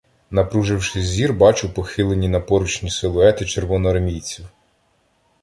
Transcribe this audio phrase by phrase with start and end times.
[0.31, 4.47] Напруживши зір, бачу похилені на поручні силуети червоноармійців.